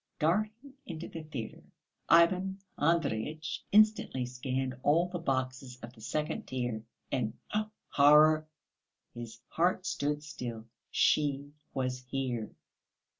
[0.17, 1.61] Darting into the theatre,
[2.09, 6.81] Ivan Andreyitch instantly scanned all the boxes of the second tier,
[7.11, 8.47] and, oh horror!
[9.13, 12.49] His heart stood still, she was here!